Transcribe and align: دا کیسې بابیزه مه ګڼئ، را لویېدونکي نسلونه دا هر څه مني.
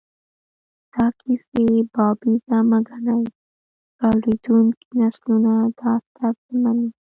دا 0.93 1.05
کیسې 1.19 1.65
بابیزه 1.93 2.57
مه 2.69 2.79
ګڼئ، 2.87 3.23
را 3.99 4.09
لویېدونکي 4.19 4.87
نسلونه 4.99 5.51
دا 5.79 5.91
هر 6.19 6.33
څه 6.45 6.53
مني. 6.61 6.89